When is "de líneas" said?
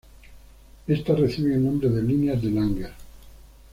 1.89-2.41